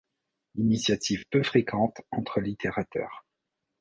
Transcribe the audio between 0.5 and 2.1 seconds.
Initiative peu fréquente